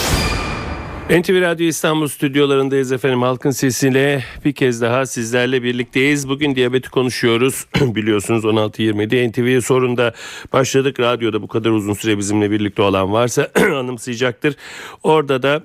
NTV 1.09 1.41
Radyo 1.41 1.67
İstanbul 1.67 2.07
stüdyolarındayız 2.07 2.91
efendim. 2.91 3.21
Halkın 3.21 3.51
sesiyle 3.51 4.23
bir 4.45 4.53
kez 4.53 4.81
daha 4.81 5.05
sizlerle 5.05 5.63
birlikteyiz. 5.63 6.29
Bugün 6.29 6.55
diyabeti 6.55 6.89
konuşuyoruz. 6.89 7.65
Biliyorsunuz 7.81 8.45
16.20'de 8.45 9.29
NTV 9.29 9.61
sorunda 9.65 10.13
başladık. 10.53 10.99
Radyoda 10.99 11.41
bu 11.41 11.47
kadar 11.47 11.69
uzun 11.69 11.93
süre 11.93 12.17
bizimle 12.17 12.51
birlikte 12.51 12.81
olan 12.81 13.11
varsa 13.11 13.51
anımsayacaktır. 13.55 14.55
Orada 15.03 15.43
da 15.43 15.63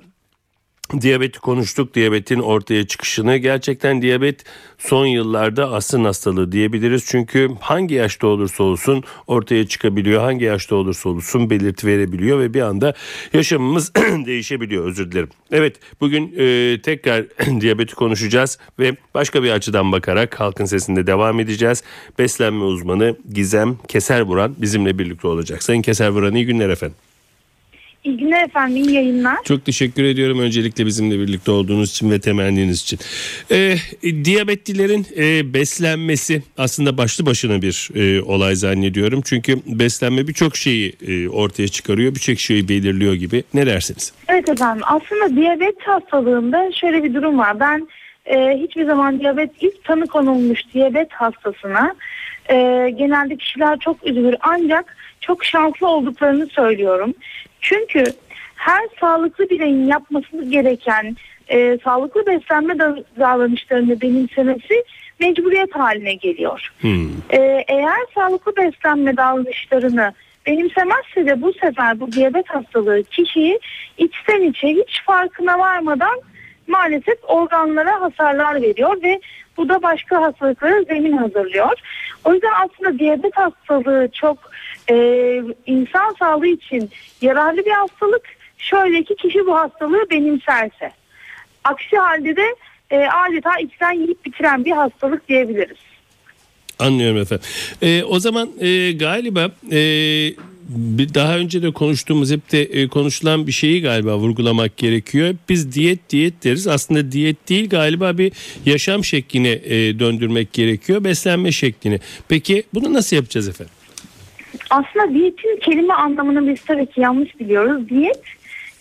Diyabeti 1.01 1.39
konuştuk, 1.39 1.95
diyabetin 1.95 2.41
ortaya 2.41 2.87
çıkışını. 2.87 3.37
Gerçekten 3.37 4.03
diyabet 4.03 4.45
son 4.79 5.07
yıllarda 5.07 5.73
asrın 5.73 6.05
hastalığı 6.05 6.53
diyebiliriz. 6.53 7.05
Çünkü 7.07 7.51
hangi 7.61 7.95
yaşta 7.95 8.27
olursa 8.27 8.65
olsun 8.65 9.05
ortaya 9.27 9.67
çıkabiliyor. 9.67 10.23
Hangi 10.23 10.45
yaşta 10.45 10.77
olursa 10.77 11.09
olsun 11.09 11.51
belirti 11.51 11.87
verebiliyor 11.87 12.41
ve 12.41 12.55
bir 12.55 12.61
anda 12.61 12.95
yaşamımız 13.33 13.95
değişebiliyor. 14.27 14.85
Özür 14.85 15.13
dilerim. 15.13 15.29
Evet 15.51 15.77
bugün 16.01 16.35
e, 16.39 16.81
tekrar 16.83 17.25
diyabeti 17.61 17.95
konuşacağız 17.95 18.59
ve 18.79 18.97
başka 19.15 19.43
bir 19.43 19.51
açıdan 19.51 19.93
bakarak 19.93 20.41
halkın 20.41 20.65
sesinde 20.65 21.07
devam 21.07 21.41
edeceğiz. 21.41 21.83
Beslenme 22.19 22.65
uzmanı 22.65 23.17
Gizem 23.35 23.77
Keserburan 23.89 24.55
bizimle 24.59 24.99
birlikte 24.99 25.29
olacak. 25.29 25.63
Sayın 25.63 25.83
Keserburan 25.83 26.35
iyi 26.35 26.47
günler 26.47 26.69
efendim. 26.69 26.97
İyi 28.07 28.17
günler 28.17 28.45
efendim, 28.45 28.77
iyi 28.77 28.93
yayınlar. 28.93 29.37
Çok 29.45 29.65
teşekkür 29.65 30.05
ediyorum 30.05 30.39
öncelikle 30.39 30.87
bizimle 30.87 31.19
birlikte 31.19 31.51
olduğunuz 31.51 31.91
için 31.91 32.11
ve 32.11 32.21
temenniniz 32.21 32.83
için. 32.83 32.99
Ee, 33.51 33.77
diyabetlilerin 34.25 35.07
e, 35.17 35.55
beslenmesi 35.55 36.43
aslında 36.59 36.99
başlı 36.99 37.27
başına 37.27 37.63
bir 37.63 37.91
e, 37.95 38.23
olay 38.23 38.55
zannediyorum. 38.55 39.21
Çünkü 39.25 39.57
beslenme 39.67 40.29
birçok 40.29 40.57
şeyi 40.57 40.97
e, 41.09 41.29
ortaya 41.29 41.69
çıkarıyor, 41.69 42.15
birçok 42.15 42.39
şeyi 42.39 42.69
belirliyor 42.69 43.15
gibi. 43.15 43.45
Ne 43.55 43.67
dersiniz? 43.67 44.13
Evet 44.29 44.49
efendim, 44.49 44.83
aslında 44.87 45.37
diyabet 45.37 45.77
hastalığında 45.81 46.73
şöyle 46.73 47.05
bir 47.05 47.15
durum 47.15 47.39
var. 47.39 47.61
Ben 47.61 47.89
e, 48.27 48.59
hiçbir 48.63 48.87
zaman 48.87 49.21
diyabet 49.21 49.51
ilk 49.61 49.85
tanı 49.85 50.07
konulmuş 50.07 50.61
diyabet 50.75 51.13
hastasına 51.13 51.95
e, 52.51 52.55
genelde 52.99 53.37
kişiler 53.37 53.79
çok 53.79 54.07
üzülür 54.07 54.35
ancak 54.41 54.97
çok 55.21 55.45
şanslı 55.45 55.89
olduklarını 55.89 56.47
söylüyorum. 56.47 57.15
Çünkü 57.69 58.05
her 58.55 58.83
sağlıklı 59.01 59.51
bireyin 59.51 59.87
yapması 59.87 60.45
gereken 60.45 61.17
e, 61.49 61.79
sağlıklı 61.85 62.27
beslenme 62.27 62.79
davranışlarını 63.19 64.01
benimsemesi 64.01 64.85
mecburiyet 65.21 65.77
haline 65.77 66.15
geliyor. 66.15 66.73
Hmm. 66.81 67.09
E, 67.31 67.65
eğer 67.69 68.01
sağlıklı 68.15 68.57
beslenme 68.57 69.17
davranışlarını 69.17 70.13
benimsemezse 70.47 71.27
de 71.27 71.43
bu 71.43 71.53
sefer 71.53 72.01
bu 72.01 72.13
diyabet 72.13 72.49
hastalığı 72.49 73.03
kişiyi 73.03 73.61
içten 73.99 74.43
içe 74.43 74.69
hiç 74.69 75.03
farkına 75.05 75.59
varmadan 75.59 76.21
maalesef 76.69 77.19
organlara 77.23 78.01
hasarlar 78.01 78.63
veriyor 78.63 79.03
ve 79.03 79.21
bu 79.57 79.69
da 79.69 79.83
başka 79.83 80.23
hastalıklara 80.23 80.83
zemin 80.83 81.17
hazırlıyor. 81.17 81.73
O 82.25 82.35
yüzden 82.35 82.53
aslında 82.65 82.99
diyabet 82.99 83.37
hastalığı 83.37 84.09
çok 84.13 84.39
e, 84.91 84.97
insan 85.67 86.15
sağlığı 86.19 86.47
için 86.47 86.91
yararlı 87.21 87.65
bir 87.65 87.71
hastalık. 87.71 88.23
Şöyle 88.59 89.03
ki 89.03 89.17
kişi 89.17 89.47
bu 89.47 89.57
hastalığı 89.57 90.11
benimserse. 90.11 90.93
Aksi 91.65 91.97
halde 91.97 92.37
de 92.37 92.55
e, 92.91 92.97
adeta 92.97 93.59
içten 93.61 93.93
yiyip 93.93 94.25
bitiren 94.25 94.65
bir 94.65 94.73
hastalık 94.73 95.29
diyebiliriz. 95.29 95.77
Anlıyorum 96.79 97.21
efendim. 97.21 97.47
E, 97.83 98.05
o 98.05 98.19
zaman 98.19 98.49
e, 98.61 98.93
galiba 98.93 99.51
e, 99.73 99.81
bir 100.69 101.15
daha 101.15 101.39
önce 101.39 101.63
de 101.63 101.71
konuştuğumuz 101.71 102.33
hep 102.33 102.53
de 102.53 102.63
e, 102.63 102.89
konuşulan 102.89 103.47
bir 103.47 103.53
şeyi 103.53 103.83
galiba 103.83 104.19
vurgulamak 104.19 104.77
gerekiyor. 104.77 105.35
Biz 105.49 105.73
diyet 105.73 106.11
diyet 106.11 106.45
deriz. 106.45 106.67
Aslında 106.69 107.13
diyet 107.13 107.49
değil 107.49 107.69
galiba 107.69 108.19
bir 108.19 108.33
yaşam 108.67 109.05
şekline 109.05 109.61
döndürmek 109.99 110.53
gerekiyor. 110.53 111.05
Beslenme 111.05 111.53
şeklini. 111.53 112.01
Peki 112.29 112.63
bunu 112.75 112.93
nasıl 112.93 113.17
yapacağız 113.17 113.49
efendim? 113.49 113.75
Aslında 114.71 115.15
diyetin 115.15 115.61
kelime 115.61 115.95
anlamını 115.95 116.49
biz 116.49 116.65
tabii 116.65 116.87
ki 116.87 117.01
yanlış 117.01 117.41
biliyoruz. 117.41 117.89
Diyet 117.89 118.23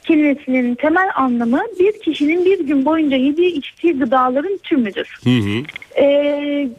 kelimesinin 0.03 0.75
temel 0.75 1.09
anlamı 1.15 1.61
bir 1.79 2.01
kişinin 2.01 2.45
bir 2.45 2.59
gün 2.59 2.85
boyunca 2.85 3.17
yediği 3.17 3.51
içtiği 3.51 3.93
gıdaların 3.93 4.59
tümüdür. 4.63 5.19
Hı 5.23 5.29
hı. 5.29 5.63
Ee, 6.01 6.69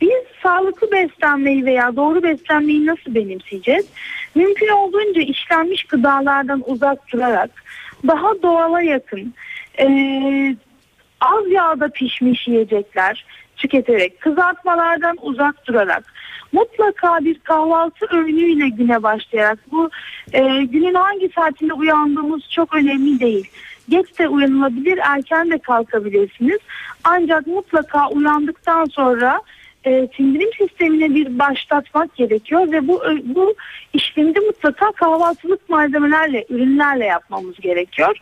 biz 0.00 0.22
sağlıklı 0.42 0.92
beslenmeyi 0.92 1.64
veya 1.64 1.96
doğru 1.96 2.22
beslenmeyi 2.22 2.86
nasıl 2.86 3.14
benimseyeceğiz? 3.14 3.86
Mümkün 4.34 4.68
olduğunca 4.68 5.20
işlenmiş 5.20 5.84
gıdalardan 5.84 6.62
uzak 6.66 7.12
durarak 7.12 7.50
daha 8.06 8.42
doğala 8.42 8.82
yakın 8.82 9.34
e, 9.78 9.86
az 11.20 11.50
yağda 11.50 11.88
pişmiş 11.88 12.48
yiyecekler 12.48 13.24
tüketerek 13.56 14.20
kızartmalardan 14.20 15.16
uzak 15.22 15.66
durarak 15.66 16.04
mutlaka 16.52 17.24
bir 17.24 17.38
kahvaltı 17.38 18.06
öğünüyle 18.10 18.68
güne 18.68 19.02
başlayarak 19.02 19.58
bu 19.72 19.90
e, 20.32 20.62
günün 20.62 20.94
hangi 20.94 21.28
saatinde 21.34 21.72
uyandığımız 21.72 22.42
çok 22.50 22.74
önemli 22.74 23.20
değil. 23.20 23.50
Geç 23.88 24.18
de 24.18 24.28
uyanılabilir, 24.28 24.98
erken 25.02 25.50
de 25.50 25.58
kalkabilirsiniz. 25.58 26.58
Ancak 27.04 27.46
mutlaka 27.46 28.08
uyandıktan 28.08 28.84
sonra 28.84 29.40
e, 29.86 30.08
sindirim 30.16 30.50
sistemine 30.58 31.14
bir 31.14 31.38
başlatmak 31.38 32.16
gerekiyor 32.16 32.72
ve 32.72 32.88
bu 32.88 33.02
bu 33.24 33.54
işlemi 33.92 34.40
mutlaka 34.46 34.92
kahvaltılık 34.92 35.68
malzemelerle, 35.68 36.44
ürünlerle 36.48 37.04
yapmamız 37.04 37.60
gerekiyor. 37.60 38.16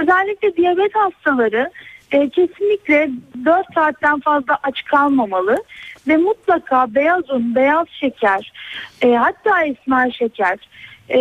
Özellikle 0.00 0.56
diyabet 0.56 0.94
hastaları 0.94 1.70
e, 2.12 2.28
kesinlikle 2.28 3.10
4 3.44 3.66
saatten 3.74 4.20
fazla 4.20 4.58
aç 4.62 4.84
kalmamalı 4.84 5.56
ve 6.08 6.16
mutlaka 6.16 6.94
beyaz 6.94 7.30
un, 7.30 7.54
beyaz 7.54 7.88
şeker, 7.88 8.52
e, 9.02 9.14
hatta 9.14 9.64
esmer 9.64 10.10
şeker 10.10 10.58
e, 11.08 11.18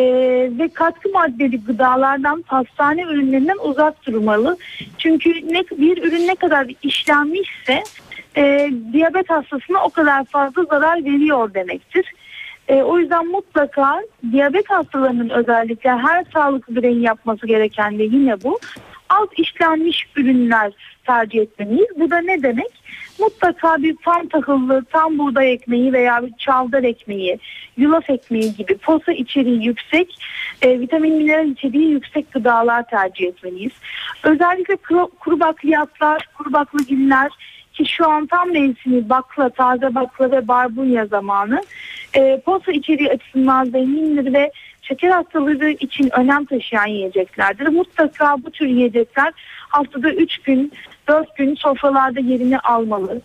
ve 0.60 0.70
katkı 0.74 1.10
maddeli 1.10 1.64
gıdalardan, 1.64 2.42
pastane 2.42 3.02
ürünlerinden 3.02 3.58
uzak 3.64 4.06
durmalı. 4.06 4.58
Çünkü 4.98 5.30
ne, 5.30 5.64
bir 5.72 6.04
ürün 6.04 6.28
ne 6.28 6.36
kadar 6.36 6.68
işlenmişse 6.84 7.84
e, 8.38 8.70
diyabet 8.94 9.30
hastasına 9.30 9.84
o 9.84 9.90
kadar 9.90 10.26
fazla 10.26 10.64
zarar 10.64 11.06
veriyor 11.06 11.54
demektir. 11.54 12.14
E, 12.68 12.84
o 12.84 13.00
yüzden 13.00 13.28
mutlaka 13.28 14.02
diyabet 14.32 14.70
hastalarının 14.70 15.30
özellikle 15.30 15.90
her 15.90 16.26
sağlıklı 16.34 16.76
bireyin 16.76 17.02
yapması 17.02 17.48
gereken 17.48 18.00
de 18.00 18.04
yine 18.04 18.44
bu. 18.44 18.60
Az 19.10 19.28
işlenmiş 19.38 20.08
ürünler 20.16 20.74
tercih 21.06 21.42
etmeliyiz. 21.42 21.88
Bu 22.00 22.12
da 22.12 22.18
ne 22.18 22.44
demek? 22.44 22.84
Mutlaka 23.20 23.78
bir 23.78 23.96
tam 24.06 24.28
tahıllı, 24.28 24.86
tam 24.92 25.18
buğday 25.18 25.54
ekmeği 25.54 25.94
veya 25.94 26.24
bir 26.26 26.34
çavdar 26.38 26.84
ekmeği, 26.84 27.40
yulaf 27.78 28.10
ekmeği 28.10 28.56
gibi 28.56 28.78
posa 28.78 29.12
içeriği 29.12 29.66
yüksek, 29.66 30.20
e, 30.62 30.80
vitamin 30.80 31.16
mineral 31.16 31.48
içeriği 31.48 31.90
yüksek 31.90 32.32
gıdalar 32.32 32.90
tercih 32.90 33.28
etmeliyiz. 33.28 33.74
Özellikle 34.24 34.76
kuru 35.20 35.40
bakliyatlar, 35.40 36.28
kuru 36.38 36.54
baklagiller 36.54 37.32
ki 37.76 37.86
şu 37.86 38.10
an 38.10 38.26
tam 38.26 38.52
mevsimi 38.52 39.10
bakla, 39.10 39.50
taze 39.50 39.96
bakla 39.96 40.32
ve 40.32 40.48
barbunya 40.48 41.06
zamanı. 41.06 41.64
E, 42.16 42.42
posa 42.46 42.72
içeriği 42.72 43.10
açısından 43.10 43.66
zengindir 43.66 44.34
ve 44.34 44.52
şeker 44.82 45.10
hastalığı 45.10 45.70
için 45.70 46.10
önem 46.20 46.46
taşıyan 46.46 46.86
yiyeceklerdir. 46.86 47.68
Mutlaka 47.68 48.38
bu 48.44 48.52
tür 48.52 48.68
yiyecekler 48.68 49.34
haftada 49.70 50.14
3 50.14 50.38
gün, 50.38 50.72
4 51.08 51.36
gün 51.36 51.56
sofralarda 51.56 52.20
yerini 52.20 52.60
almalı. 52.60 53.22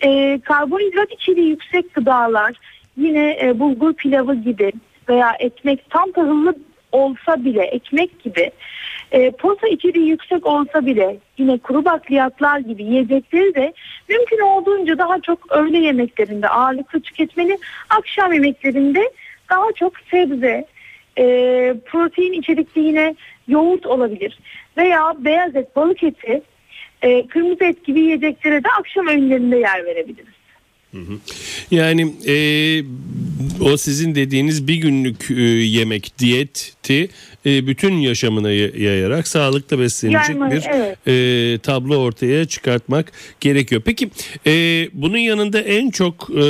E, 0.00 0.40
karbonhidrat 0.44 1.12
içeriği 1.12 1.48
yüksek 1.48 1.94
gıdalar 1.94 2.56
yine 2.96 3.38
e, 3.42 3.58
bulgur 3.58 3.94
pilavı 3.94 4.34
gibi 4.34 4.72
veya 5.08 5.32
ekmek 5.38 5.90
tam 5.90 6.12
tahıllı 6.12 6.54
olsa 6.94 7.44
bile 7.44 7.62
ekmek 7.62 8.24
gibi 8.24 8.50
e, 9.12 9.30
posa 9.30 9.68
içeriği 9.68 10.08
yüksek 10.08 10.46
olsa 10.46 10.86
bile 10.86 11.16
yine 11.38 11.58
kuru 11.58 11.84
bakliyatlar 11.84 12.58
gibi 12.58 12.82
yiyecekleri 12.82 13.54
de 13.54 13.72
mümkün 14.08 14.40
olduğunca 14.40 14.98
daha 14.98 15.20
çok 15.20 15.52
öğle 15.52 15.78
yemeklerinde 15.78 16.48
ağırlıklı 16.48 17.00
tüketmeli. 17.00 17.58
Akşam 17.90 18.32
yemeklerinde 18.32 19.12
daha 19.50 19.72
çok 19.72 19.92
sebze, 20.10 20.66
e, 21.18 21.24
protein 21.86 22.32
içerikli 22.32 22.80
yine 22.80 23.14
yoğurt 23.48 23.86
olabilir 23.86 24.38
veya 24.76 25.14
beyaz 25.18 25.56
et, 25.56 25.76
balık 25.76 26.02
eti, 26.02 26.42
e, 27.02 27.26
kırmızı 27.26 27.64
et 27.64 27.84
gibi 27.84 28.00
yiyeceklere 28.00 28.64
de 28.64 28.68
akşam 28.78 29.08
öğünlerinde 29.08 29.56
yer 29.56 29.84
verebiliriz. 29.84 30.43
Yani 31.70 32.14
e, 32.26 32.36
o 33.60 33.76
sizin 33.76 34.14
dediğiniz 34.14 34.68
bir 34.68 34.74
günlük 34.74 35.30
e, 35.30 35.42
yemek 35.42 36.18
diyeti 36.18 37.08
e, 37.46 37.66
bütün 37.66 37.92
yaşamına 37.92 38.50
yayarak 38.50 39.28
sağlıklı 39.28 39.78
beslenecek 39.78 40.28
Yayma, 40.28 40.50
bir 40.50 40.64
evet. 40.70 40.98
e, 41.08 41.58
tablo 41.58 41.96
ortaya 41.96 42.44
çıkartmak 42.44 43.12
gerekiyor. 43.40 43.82
Peki 43.84 44.10
e, 44.46 44.52
bunun 44.92 45.18
yanında 45.18 45.60
en 45.60 45.90
çok 45.90 46.30
e, 46.30 46.44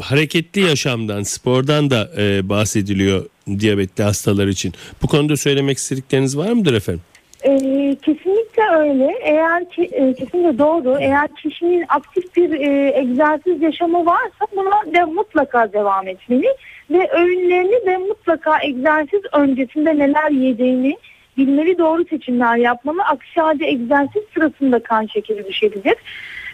hareketli 0.00 0.60
yaşamdan, 0.60 1.22
spordan 1.22 1.90
da 1.90 2.10
e, 2.18 2.48
bahsediliyor 2.48 3.26
diyabetli 3.58 4.04
hastalar 4.04 4.46
için. 4.46 4.72
Bu 5.02 5.06
konuda 5.06 5.36
söylemek 5.36 5.78
istedikleriniz 5.78 6.36
var 6.36 6.52
mıdır 6.52 6.74
efendim? 6.74 7.02
Ee, 7.44 7.96
kesinlikle 8.02 8.47
öyle. 8.62 9.18
Eğer 9.22 9.70
ki, 9.70 9.82
e, 9.82 10.14
kesinlikle 10.14 10.58
doğru. 10.58 10.96
Eğer 11.00 11.28
kişinin 11.28 11.84
aktif 11.88 12.36
bir 12.36 12.50
e, 12.50 12.98
egzersiz 12.98 13.62
yaşamı 13.62 14.06
varsa 14.06 14.46
buna 14.56 14.94
de 14.94 15.04
mutlaka 15.04 15.72
devam 15.72 16.08
etmeli 16.08 16.48
ve 16.90 17.08
öğünlerini 17.10 17.86
de 17.86 17.96
mutlaka 17.96 18.62
egzersiz 18.62 19.20
öncesinde 19.32 19.98
neler 19.98 20.30
yediğini 20.30 20.96
bilmeli, 21.36 21.78
doğru 21.78 22.04
seçimler 22.04 22.56
yapmalı. 22.56 23.02
Aksi 23.02 23.40
halde 23.40 23.66
egzersiz 23.66 24.22
sırasında 24.34 24.82
kan 24.82 25.06
şekeri 25.06 25.48
düşebilir. 25.48 25.96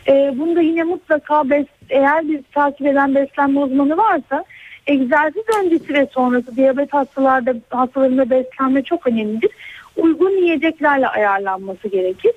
Ee, 0.09 0.35
bunda 0.37 0.61
yine 0.61 0.83
mutlaka 0.83 1.51
bes, 1.51 1.67
eğer 1.91 2.29
bir 2.29 2.41
takip 2.55 2.87
eden 2.87 3.15
beslenme 3.15 3.61
uzmanı 3.61 3.97
varsa 3.97 4.45
egzersiz 4.87 5.45
öncesi 5.63 5.95
ve 5.95 6.07
sonrası 6.07 6.57
diyabet 6.57 6.93
hastalarda 6.93 7.55
hastalarında 7.71 8.31
beslenme 8.31 8.83
çok 8.83 9.07
önemlidir. 9.07 9.51
Uygun 9.97 10.31
yiyeceklerle 10.31 11.09
ayarlanması 11.09 11.89
gerekir. 11.89 12.33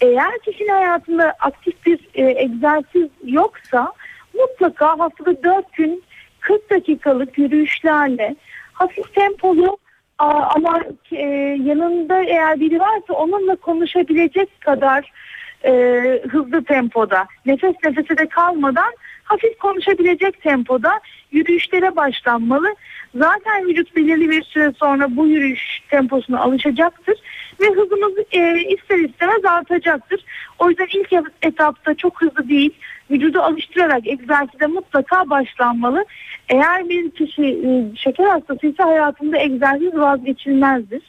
Eğer 0.00 0.38
kişinin 0.38 0.68
hayatında 0.68 1.34
aktif 1.40 1.86
bir 1.86 1.98
e, 2.14 2.42
egzersiz 2.42 3.08
yoksa 3.24 3.92
mutlaka 4.34 4.98
haftada 4.98 5.42
4 5.42 5.72
gün 5.72 6.02
40 6.40 6.70
dakikalık 6.70 7.38
yürüyüşlerle 7.38 8.36
hafif 8.72 9.14
tempolu 9.14 9.78
ama 10.18 10.80
e, 11.12 11.26
yanında 11.62 12.22
eğer 12.22 12.60
biri 12.60 12.80
varsa 12.80 13.14
onunla 13.14 13.56
konuşabilecek 13.56 14.60
kadar 14.60 15.12
e, 15.64 15.72
hızlı 16.30 16.64
tempoda 16.64 17.26
nefes 17.46 17.74
nefese 17.84 18.18
de 18.18 18.28
kalmadan 18.28 18.92
hafif 19.24 19.58
konuşabilecek 19.58 20.42
tempoda 20.42 21.00
yürüyüşlere 21.30 21.96
başlanmalı. 21.96 22.74
Zaten 23.14 23.68
vücut 23.68 23.96
belirli 23.96 24.30
bir 24.30 24.42
süre 24.42 24.72
sonra 24.78 25.16
bu 25.16 25.26
yürüyüş 25.26 25.80
temposuna 25.90 26.40
alışacaktır 26.40 27.14
ve 27.60 27.66
hızımız 27.70 28.12
e, 28.32 28.60
ister 28.60 28.98
istemez 28.98 29.44
artacaktır. 29.44 30.24
O 30.58 30.68
yüzden 30.68 30.88
ilk 30.94 31.12
etapta 31.42 31.94
çok 31.94 32.22
hızlı 32.22 32.48
değil, 32.48 32.70
vücudu 33.10 33.40
alıştırarak 33.40 34.06
egzersize 34.06 34.66
mutlaka 34.66 35.30
başlanmalı. 35.30 36.04
Eğer 36.48 36.88
bir 36.88 37.10
kişi 37.10 37.42
e, 37.42 37.96
şeker 37.96 38.24
hastasıysa 38.24 38.84
hayatında 38.84 39.38
egzersiz 39.38 39.94
vazgeçilmezdir. 39.94 41.02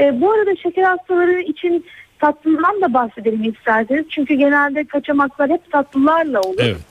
E, 0.00 0.20
bu 0.20 0.32
arada 0.32 0.56
şeker 0.56 0.82
hastaları 0.82 1.40
için 1.40 1.86
tatlıdan 2.18 2.80
da 2.80 2.94
bahsedelim 2.94 3.44
isterseniz. 3.44 4.04
Çünkü 4.10 4.34
genelde 4.34 4.84
kaçamaklar 4.84 5.50
hep 5.50 5.72
tatlılarla 5.72 6.40
olur. 6.40 6.58
Evet. 6.60 6.89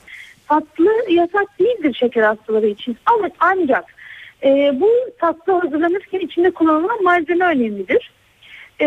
Tatlı 0.50 0.90
yasak 1.08 1.58
değildir 1.58 1.96
şeker 2.00 2.22
hastaları 2.22 2.66
için. 2.66 2.96
Ama 3.06 3.28
ancak 3.40 3.84
e, 4.44 4.80
bu 4.80 4.90
tatlı 5.18 5.52
hazırlanırken 5.52 6.20
içinde 6.20 6.50
kullanılan 6.50 7.02
malzeme 7.02 7.44
önemlidir. 7.44 8.12
E, 8.80 8.86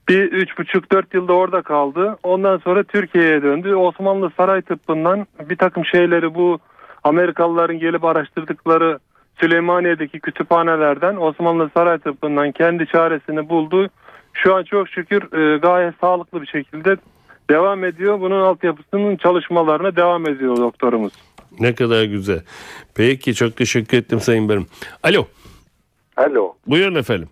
Bir 0.08 0.32
üç 0.32 0.58
buçuk 0.58 0.92
dört 0.92 1.14
yılda 1.14 1.32
orada 1.32 1.62
kaldı. 1.62 2.18
Ondan 2.22 2.58
sonra 2.58 2.84
Türkiye'ye 2.84 3.42
döndü. 3.42 3.74
Osmanlı 3.74 4.30
saray 4.36 4.62
tıbbından 4.62 5.26
bir 5.50 5.56
takım 5.56 5.84
şeyleri 5.84 6.34
bu 6.34 6.58
Amerikalıların 7.04 7.78
gelip 7.78 8.04
araştırdıkları 8.04 8.98
Süleymaniye'deki 9.40 10.20
kütüphanelerden 10.20 11.16
Osmanlı 11.16 11.70
saray 11.74 11.98
tıbbından 11.98 12.52
kendi 12.52 12.86
çaresini 12.86 13.48
buldu. 13.48 13.90
Şu 14.32 14.54
an 14.54 14.62
çok 14.64 14.88
şükür 14.88 15.32
e, 15.32 15.58
gayet 15.58 15.94
sağlıklı 16.00 16.42
bir 16.42 16.46
şekilde 16.46 16.96
devam 17.50 17.84
ediyor. 17.84 18.20
Bunun 18.20 18.40
altyapısının 18.40 19.16
çalışmalarına 19.16 19.96
devam 19.96 20.28
ediyor 20.28 20.56
doktorumuz. 20.56 21.12
Ne 21.60 21.74
kadar 21.74 22.04
güzel. 22.04 22.42
Peki 22.94 23.34
çok 23.34 23.56
teşekkür 23.56 23.98
ettim 23.98 24.20
Sayın 24.20 24.48
Barım. 24.48 24.66
Alo. 25.02 25.26
Alo. 26.16 26.54
Buyurun 26.66 26.94
efendim. 26.94 27.28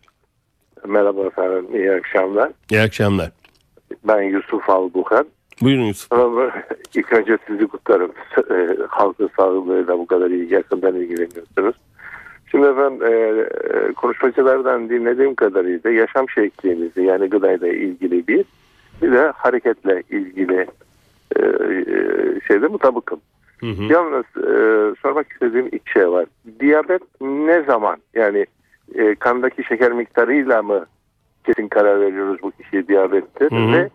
Merhaba 0.87 1.27
efendim. 1.27 1.67
İyi 1.75 1.93
akşamlar. 1.93 2.53
İyi 2.71 2.81
akşamlar. 2.81 3.31
Ben 4.05 4.23
Yusuf 4.23 4.71
Albukan. 4.71 5.27
Buyurun 5.63 5.85
Yusuf. 5.85 6.13
Ama 6.13 6.51
ilk 6.95 7.13
önce 7.13 7.39
sizi 7.47 7.67
kutlarım. 7.67 8.13
E, 8.51 8.77
halkın 8.89 9.31
sağlığıyla 9.37 9.99
bu 9.99 10.07
kadar 10.07 10.31
iyi 10.31 10.53
yakından 10.53 10.95
ilgileniyorsunuz. 10.95 11.77
Şimdi 12.51 12.67
efendim 12.67 13.07
e, 13.07 13.93
konuşmacılardan 13.93 14.89
dinlediğim 14.89 15.35
kadarıyla 15.35 15.91
yaşam 15.91 16.31
şeklimizi 16.31 17.03
yani 17.03 17.27
gıdayla 17.29 17.69
ilgili 17.69 18.29
bir 18.29 18.45
bir 19.03 19.13
de 19.13 19.33
hareketle 19.37 20.03
ilgili 20.11 20.67
e, 21.37 21.41
e, 21.41 22.41
şeyde 22.49 22.67
mutabıkım. 22.67 23.21
Yalnız 23.63 24.25
e, 24.37 24.95
sormak 25.03 25.33
istediğim 25.33 25.67
iki 25.67 25.91
şey 25.91 26.09
var. 26.09 26.27
Diyabet 26.61 27.03
ne 27.21 27.63
zaman 27.63 27.97
yani 28.15 28.47
e, 28.95 29.15
kandaki 29.15 29.65
şeker 29.65 29.93
miktarıyla 29.93 30.63
mı 30.63 30.87
kesin 31.47 31.69
karar 31.69 32.01
veriyoruz 32.01 32.39
bu 32.43 32.51
kişiye 32.51 32.89
diyabettir 32.89 33.51
Hı 33.51 33.57
hı. 33.57 33.73
ve 33.73 33.91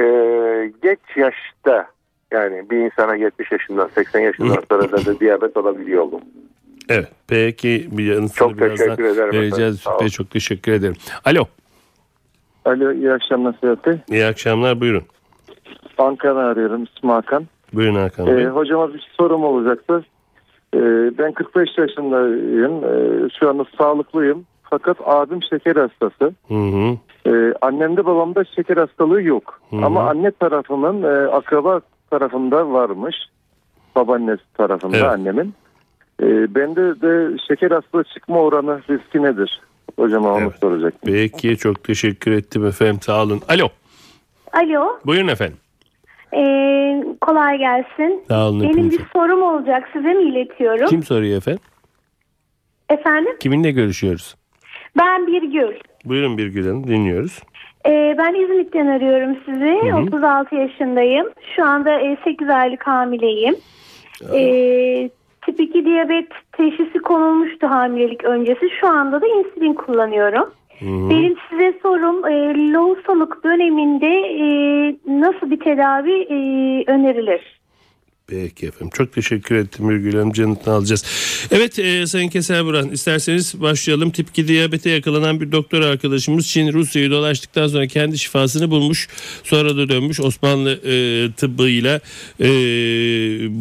e, 0.00 0.02
geç 0.82 0.98
yaşta 1.16 1.86
yani 2.30 2.70
bir 2.70 2.76
insana 2.76 3.14
70 3.14 3.52
yaşından 3.52 3.88
80 3.94 4.20
yaşından 4.20 4.62
sonra 4.70 4.92
da, 4.92 5.06
da 5.06 5.20
diyabet 5.20 5.56
olabiliyor 5.56 6.04
mu? 6.04 6.20
Evet. 6.88 7.08
Peki 7.28 7.88
bir 7.90 8.04
yanıtını 8.04 8.34
Çok 8.36 8.56
birazdan 8.58 8.76
teşekkür 8.76 9.04
ederim 9.04 9.18
efendim. 9.28 9.40
vereceğiz. 9.40 9.84
Bey, 10.00 10.08
çok 10.08 10.30
teşekkür 10.30 10.72
ederim. 10.72 10.94
Alo. 11.24 11.44
Alo 12.64 12.92
iyi 12.92 13.12
akşamlar 13.12 13.54
Sedat 13.60 13.86
Bey. 13.86 13.94
İyi 14.08 14.24
akşamlar. 14.26 14.80
Buyurun. 14.80 15.02
Ankara 15.98 16.38
arıyorum 16.46 16.84
İsmi 16.96 17.10
Hakan. 17.10 17.46
Buyurun 17.72 17.94
Hakan 17.94 18.26
Ee, 18.26 18.36
Bey. 18.36 18.44
hocama 18.44 18.94
bir 18.94 19.08
sorum 19.18 19.44
olacaktı. 19.44 20.04
Ee, 20.74 20.78
ben 21.18 21.32
45 21.32 21.78
yaşındayım. 21.78 22.84
Ee, 22.84 23.28
şu 23.40 23.48
anda 23.48 23.64
sağlıklıyım. 23.78 24.44
Fakat 24.62 24.96
abim 25.04 25.42
şeker 25.42 25.76
hastası. 25.76 26.32
Hı 26.48 26.54
hı. 26.54 26.96
Ee, 27.26 27.54
annemde 27.62 28.06
babamda 28.06 28.44
şeker 28.44 28.76
hastalığı 28.76 29.22
yok. 29.22 29.60
Hı 29.70 29.76
hı. 29.76 29.84
Ama 29.84 30.08
anne 30.10 30.30
tarafının 30.30 31.02
e, 31.02 31.28
akraba 31.30 31.80
tarafında 32.10 32.72
varmış. 32.72 33.16
Babaannesi 33.96 34.42
tarafında 34.54 34.96
Evet. 34.96 35.08
annemin. 35.08 35.54
Ee, 36.22 36.54
bende 36.54 37.00
de 37.00 37.38
şeker 37.48 37.70
hastalığı 37.70 38.04
çıkma 38.04 38.38
oranı 38.40 38.80
riski 38.90 39.22
nedir? 39.22 39.60
Hocama 39.98 40.32
onu 40.34 40.40
Evet. 40.42 40.54
soracaktım. 40.60 41.12
Peki 41.12 41.56
çok 41.56 41.84
teşekkür 41.84 42.32
ettim 42.32 42.66
efendim. 42.66 42.98
Sağ 43.00 43.22
olun. 43.22 43.40
Alo. 43.48 43.68
Alo, 44.52 44.98
Buyurun 45.06 45.28
efendim. 45.28 45.56
Ee, 46.34 47.04
kolay 47.20 47.58
gelsin. 47.58 48.24
Sağ 48.28 48.48
olun. 48.48 48.60
Benim 48.60 48.70
hepinize. 48.72 48.98
bir 48.98 49.04
sorum 49.12 49.42
olacak, 49.42 49.88
size 49.92 50.12
mi 50.12 50.22
iletiyorum? 50.22 50.86
Kim 50.86 51.02
soruyor 51.02 51.36
efendim? 51.36 51.62
Efendim, 52.88 53.36
Kiminle 53.40 53.70
görüşüyoruz? 53.70 54.36
ben 54.98 55.26
Birgül. 55.26 55.74
Buyurun 56.04 56.38
Birgül 56.38 56.66
Hanım 56.66 56.86
dinliyoruz. 56.86 57.40
Ee, 57.86 58.14
ben 58.18 58.34
İzmit'ten 58.34 58.86
arıyorum 58.86 59.36
sizi. 59.44 59.94
36 60.06 60.54
yaşındayım. 60.54 61.26
Şu 61.56 61.64
anda 61.64 62.00
e, 62.00 62.16
8 62.24 62.48
aylık 62.48 62.86
hamileyim. 62.86 63.56
Ee, 64.34 65.10
tip 65.46 65.60
2 65.60 65.84
diyabet 65.84 66.28
teşhisi 66.52 66.98
konulmuştu 66.98 67.70
hamilelik 67.70 68.24
öncesi. 68.24 68.70
Şu 68.80 68.86
anda 68.88 69.20
da 69.20 69.26
insülin 69.26 69.74
kullanıyorum. 69.74 70.50
Benim 70.82 71.36
size 71.50 71.78
sorum 71.82 72.26
e, 72.26 72.72
lohusalık 72.72 73.44
döneminde 73.44 74.06
e, 74.06 74.44
nasıl 75.06 75.50
bir 75.50 75.60
tedavi 75.60 76.12
e, 76.12 76.34
önerilir? 76.90 77.60
Peki 78.30 78.66
efendim. 78.66 78.90
Çok 78.94 79.12
teşekkür 79.12 79.56
ettim 79.56 79.88
Birgül 79.88 80.14
Hanım. 80.14 80.32
Canıtını 80.32 80.74
alacağız. 80.74 81.04
Evet 81.52 81.78
e, 81.78 82.06
Sayın 82.06 82.28
Keser 82.28 82.64
Buran 82.64 82.88
isterseniz 82.88 83.62
başlayalım. 83.62 84.10
Tip 84.10 84.28
2 84.28 84.48
diyabete 84.48 84.90
yakalanan 84.90 85.40
bir 85.40 85.52
doktor 85.52 85.80
arkadaşımız 85.80 86.48
Çin 86.48 86.72
Rusya'yı 86.72 87.10
dolaştıktan 87.10 87.66
sonra 87.66 87.86
kendi 87.86 88.18
şifasını 88.18 88.70
bulmuş. 88.70 89.08
Sonra 89.44 89.76
da 89.76 89.88
dönmüş 89.88 90.20
Osmanlı 90.20 90.72
e, 90.72 90.92
tıbbıyla 91.32 92.00
e, 92.40 92.48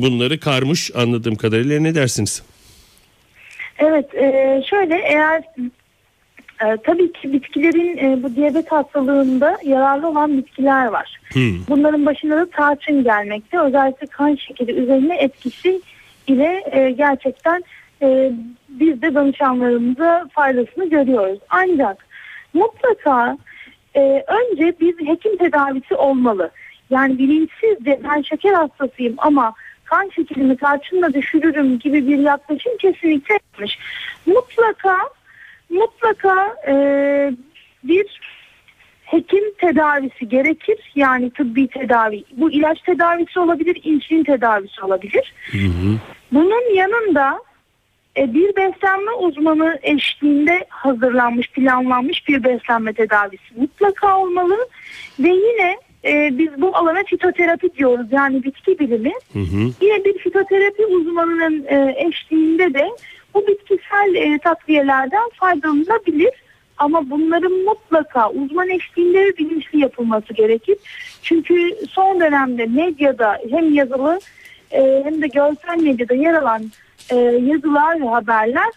bunları 0.01 0.39
karmış 0.39 0.91
anladığım 0.95 1.35
kadarıyla. 1.35 1.79
Ne 1.79 1.95
dersiniz? 1.95 2.43
Evet, 3.79 4.15
e, 4.15 4.61
şöyle 4.69 4.95
eğer 4.95 5.43
e, 6.65 6.77
tabii 6.83 7.11
ki 7.11 7.33
bitkilerin 7.33 7.97
e, 7.97 8.23
bu 8.23 8.35
diyabet 8.35 8.71
hastalığında 8.71 9.57
yararlı 9.63 10.07
olan 10.07 10.37
bitkiler 10.37 10.85
var. 10.85 11.19
Bunların 11.69 12.05
başında 12.05 12.37
da 12.37 12.49
tarçın 12.49 13.03
gelmekte. 13.03 13.59
Özellikle 13.59 14.07
kan 14.07 14.35
şekeri 14.35 14.71
üzerine 14.71 15.15
etkisi 15.17 15.81
ile 16.27 16.63
e, 16.71 16.91
gerçekten 16.91 17.63
e, 18.01 18.31
biz 18.69 19.01
de 19.01 19.13
danışanlarımıza 19.13 20.27
faydasını 20.31 20.89
görüyoruz. 20.89 21.39
Ancak 21.49 22.05
mutlaka 22.53 23.37
e, 23.95 24.23
önce 24.27 24.79
bir 24.79 25.07
hekim 25.07 25.37
tedavisi 25.37 25.95
olmalı. 25.95 26.51
Yani 26.89 27.17
bilinçsizce 27.17 27.99
ben 28.03 28.21
şeker 28.21 28.53
hastasıyım 28.53 29.15
ama 29.17 29.53
kan 29.85 30.09
şekerimi 30.15 30.57
tarçınla 30.57 31.13
düşürürüm 31.13 31.79
gibi 31.79 32.07
bir 32.07 32.19
yaklaşım 32.19 32.77
kesinlikle 32.77 33.39
yanlış. 33.57 33.79
Mutlaka 34.25 34.97
mutlaka 35.69 36.55
e, 36.67 36.73
bir 37.83 38.19
hekim 39.03 39.43
tedavisi 39.57 40.29
gerekir. 40.29 40.91
Yani 40.95 41.29
tıbbi 41.29 41.67
tedavi. 41.67 42.23
Bu 42.37 42.51
ilaç 42.51 42.81
tedavisi 42.81 43.39
olabilir, 43.39 43.81
insülin 43.83 44.23
tedavisi 44.23 44.81
olabilir. 44.81 45.33
Bunun 46.31 46.73
yanında 46.75 47.39
e, 48.17 48.33
bir 48.33 48.55
beslenme 48.55 49.11
uzmanı 49.11 49.79
eşliğinde 49.81 50.65
hazırlanmış, 50.69 51.51
planlanmış 51.51 52.27
bir 52.27 52.43
beslenme 52.43 52.93
tedavisi 52.93 53.53
mutlaka 53.55 54.19
olmalı. 54.19 54.57
Ve 55.19 55.29
yine 55.29 55.77
e, 56.05 56.37
biz 56.37 56.61
bu 56.61 56.77
alana 56.77 57.03
fitoterapi 57.03 57.73
diyoruz. 57.73 58.07
Yani 58.11 58.43
bitki 58.43 58.79
bilimi. 58.79 59.11
Yine 59.81 60.05
bir 60.05 60.17
fitoterapi 60.17 60.85
uzmanının 60.85 61.65
e, 61.65 61.95
eşliğinde 62.07 62.73
de 62.73 62.89
bu 63.33 63.47
bitkisel 63.47 64.15
e, 64.15 64.39
takviyelerden 64.39 65.29
faydalanılabilir. 65.39 66.31
Ama 66.77 67.09
bunların 67.09 67.51
mutlaka 67.51 68.29
uzman 68.29 68.69
eşliğinde 68.69 69.37
bilinçli 69.37 69.79
yapılması 69.79 70.33
gerekir. 70.33 70.77
Çünkü 71.21 71.75
son 71.89 72.19
dönemde 72.19 72.65
medyada 72.65 73.37
hem 73.49 73.73
yazılı 73.73 74.19
e, 74.71 75.01
hem 75.03 75.21
de 75.21 75.27
görsel 75.27 75.83
medyada 75.83 76.13
yer 76.13 76.33
alan 76.33 76.71
e, 77.11 77.15
yazılar 77.15 78.01
ve 78.01 78.05
haberler 78.05 78.69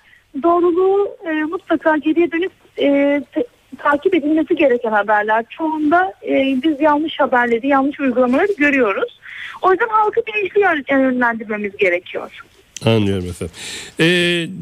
doğruluğu 0.43 1.17
e, 1.27 1.33
mutlaka 1.33 1.97
geriye 1.97 2.33
dönüp 2.33 2.53
e, 2.79 3.23
te- 3.33 3.47
takip 3.79 4.15
edilmesi 4.15 4.57
gereken 4.57 4.93
haberler. 4.93 5.45
Çoğunda 5.51 6.13
e, 6.29 6.33
biz 6.63 6.81
yanlış 6.81 7.21
haberleri, 7.21 7.69
yanlış 7.69 8.01
uygulamaları 8.01 8.53
görüyoruz. 8.59 9.21
O 9.63 9.71
yüzden 9.71 9.89
halkı 9.89 10.21
bilinçli 10.27 10.61
yön- 10.61 10.85
yönlendirmemiz 10.91 11.77
gerekiyor. 11.77 12.45
Anlıyorum 12.85 13.27
efendim. 13.27 13.55
E, 14.01 14.07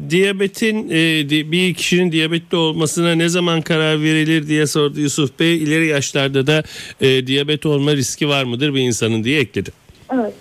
diyabetin 0.09 0.89
e, 0.89 1.51
bir 1.51 1.73
kişinin 1.73 2.11
diyabetli 2.11 2.57
olmasına 2.57 3.15
ne 3.15 3.29
zaman 3.29 3.61
karar 3.61 4.01
verilir 4.01 4.47
diye 4.47 4.67
sordu 4.67 4.99
Yusuf 4.99 5.39
Bey. 5.39 5.63
İleri 5.63 5.87
yaşlarda 5.87 6.47
da 6.47 6.63
e, 7.01 7.27
diyabet 7.27 7.65
olma 7.65 7.91
riski 7.91 8.29
var 8.29 8.43
mıdır 8.43 8.73
bir 8.73 8.81
insanın 8.81 9.23
diye 9.23 9.41
ekledi. 9.41 9.71
Evet. 10.13 10.33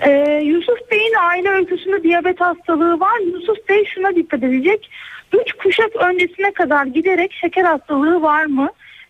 Ee, 0.00 0.42
Yusuf 0.44 0.90
Bey'in 0.90 1.14
aile 1.20 1.48
öyküsünde 1.48 2.02
diyabet 2.02 2.40
hastalığı 2.40 3.00
var. 3.00 3.20
Yusuf 3.32 3.68
Bey 3.68 3.84
şuna 3.94 4.14
dikkat 4.14 4.42
edecek. 4.42 4.90
Üç 5.32 5.52
kuşak 5.52 5.96
öncesine 5.96 6.52
kadar 6.52 6.86
giderek 6.86 7.32
şeker 7.32 7.64
hastalığı 7.64 8.22
var 8.22 8.44
mı? 8.44 8.68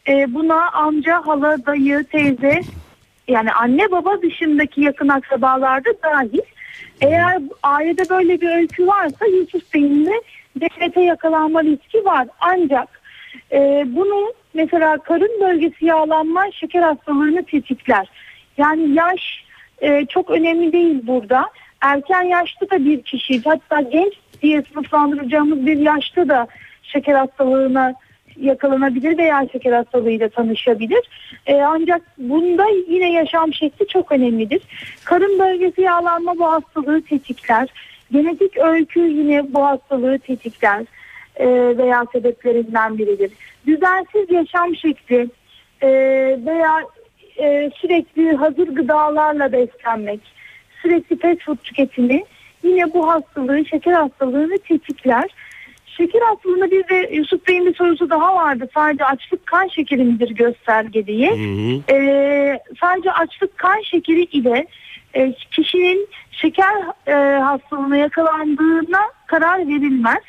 Ee, 0.09 0.35
buna 0.35 0.71
amca, 0.71 1.27
hala, 1.27 1.67
dayı, 1.67 2.05
teyze 2.05 2.61
yani 3.29 3.53
anne 3.53 3.91
baba 3.91 4.23
dışındaki 4.23 4.81
yakın 4.81 5.09
akrabalarda 5.09 5.91
dahil. 6.03 6.41
Eğer 7.03 7.39
ailede 7.63 8.09
böyle 8.09 8.41
bir 8.41 8.57
öykü 8.57 8.87
varsa 8.87 9.27
Yusuf 9.27 9.75
Bey'in 9.75 10.07
de 10.07 10.23
diyabete 10.61 11.01
yakalanma 11.01 11.65
riski 11.65 12.05
var. 12.05 12.29
Ancak 12.41 12.89
e, 13.53 13.85
bunu 13.87 14.33
mesela 14.55 14.99
karın 14.99 15.41
bölgesi 15.41 15.87
yağlanma 15.87 16.51
şeker 16.53 16.83
hastalığını 16.83 17.45
tetikler. 17.45 18.09
Yani 18.59 18.95
yaş 18.95 19.45
e, 19.81 20.07
çok 20.07 20.31
önemli 20.31 20.73
değil 20.73 21.07
burada. 21.07 21.51
Erken 21.81 22.23
yaşta 22.23 22.71
da 22.71 22.85
bir 22.85 23.03
kişi 23.03 23.43
hatta 23.43 23.81
genç 23.81 24.13
diye 24.43 24.63
sınıflandıracağımız 24.63 25.67
bir 25.67 25.79
yaşta 25.79 26.29
da 26.29 26.47
şeker 26.83 27.15
hastalığına 27.15 27.95
yakalanabilir 28.37 29.19
veya 29.19 29.47
şeker 29.53 29.73
hastalığıyla 29.73 30.29
tanışabilir. 30.29 31.01
E, 31.47 31.61
ancak 31.61 32.03
bunda 32.19 32.67
yine 32.89 33.13
yaşam 33.13 33.55
şekli 33.55 33.87
çok 33.87 34.13
önemlidir. 34.13 34.63
Karın 35.05 35.39
bölgesi 35.39 35.83
yağlanma 35.83 36.39
bu 36.39 36.53
hastalığı 36.53 37.03
tetikler. 37.03 37.69
Genetik 38.13 38.59
öykü 38.59 39.01
yine 39.01 39.55
bu 39.55 39.65
hastalığı 39.65 40.19
tetikler 40.19 40.85
e, 41.37 41.47
veya 41.79 42.07
sebeplerinden 42.13 42.99
biridir. 42.99 43.33
Düzensiz 43.67 44.31
yaşam 44.31 44.77
şekli 44.77 45.29
e, 45.83 45.89
veya 46.47 46.81
e, 47.39 47.71
sürekli 47.77 48.33
hazır 48.37 48.69
gıdalarla 48.69 49.53
beslenmek, 49.53 50.21
sürekli 50.83 51.17
pet 51.17 51.43
food 51.43 51.57
tüketimi 51.57 52.23
yine 52.63 52.95
bu 52.95 53.09
hastalığı, 53.09 53.65
şeker 53.67 53.93
hastalığını 53.93 54.59
tetikler. 54.59 55.31
Şeker 55.97 56.21
hastalığında 56.21 56.71
bir 56.71 56.89
de 56.89 57.11
Yusuf 57.13 57.49
Bey'in 57.49 57.67
bir 57.67 57.75
sorusu 57.75 58.11
daha 58.11 58.35
vardı. 58.35 58.69
Sadece 58.75 59.05
açlık 59.05 59.47
kan 59.47 59.69
şekeri 59.69 60.05
midir 60.05 60.31
gösterge 60.31 61.07
diye. 61.07 61.33
Ee, 61.91 62.59
sadece 62.81 63.13
açlık 63.13 63.59
kan 63.59 63.81
şekeri 63.81 64.23
ile 64.23 64.67
e, 65.15 65.35
kişinin 65.51 66.09
şeker 66.31 66.75
e, 67.07 67.41
hastalığına 67.41 67.97
yakalandığına 67.97 69.01
karar 69.27 69.59
verilmez. 69.59 70.23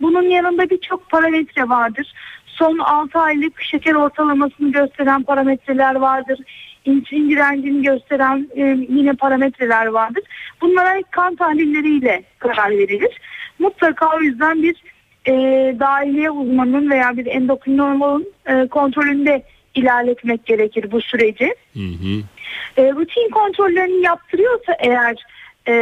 Bunun 0.00 0.22
yanında 0.22 0.70
birçok 0.70 1.10
parametre 1.10 1.68
vardır. 1.68 2.12
Son 2.46 2.78
6 2.78 3.18
aylık 3.18 3.62
şeker 3.62 3.94
ortalamasını 3.94 4.72
gösteren 4.72 5.22
parametreler 5.22 5.94
vardır. 5.94 6.38
insülin 6.84 7.30
direncini 7.30 7.82
gösteren 7.82 8.48
e, 8.56 8.62
yine 8.88 9.12
parametreler 9.12 9.86
vardır. 9.86 10.22
Bunlara 10.60 11.02
kan 11.10 11.36
tahlilleriyle 11.36 12.24
karar 12.38 12.70
verilir. 12.70 13.20
Mutlaka 13.58 14.16
o 14.16 14.20
yüzden 14.20 14.62
bir 14.62 14.76
e, 15.26 15.32
dahiliye 15.80 16.30
uzmanının 16.30 16.90
veya 16.90 17.16
bir 17.16 17.26
endokrinologun 17.26 18.26
e, 18.46 18.66
kontrolünde 18.66 19.42
ilerletmek 19.74 20.46
gerekir 20.46 20.90
bu 20.90 21.00
süreci. 21.00 21.54
Hı 21.72 21.80
hı. 21.80 22.22
E, 22.76 22.92
rutin 22.92 23.30
kontrollerini 23.30 24.02
yaptırıyorsa 24.02 24.76
eğer 24.78 25.16
e, 25.68 25.72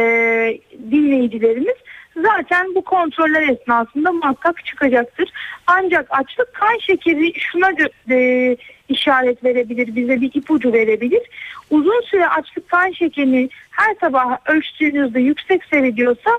dinleyicilerimiz 0.91 1.75
zaten 2.21 2.75
bu 2.75 2.83
kontroller 2.83 3.47
esnasında 3.47 4.11
muhakkak 4.11 4.65
çıkacaktır. 4.65 5.29
Ancak 5.67 6.07
açlık 6.09 6.53
kan 6.53 6.77
şekeri 6.77 7.33
şuna 7.39 7.69
e, 8.09 8.57
işaret 8.89 9.43
verebilir, 9.43 9.95
bize 9.95 10.21
bir 10.21 10.31
ipucu 10.33 10.73
verebilir. 10.73 11.21
Uzun 11.69 12.01
süre 12.01 12.27
açlık 12.27 12.69
kan 12.69 12.91
şekerini 12.91 13.49
her 13.71 13.95
sabah 14.01 14.37
ölçtüğünüzde 14.45 15.19
yüksek 15.19 15.65
seyrediyorsa 15.65 16.31